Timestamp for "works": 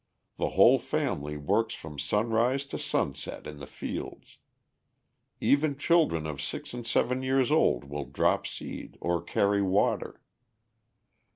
1.37-1.75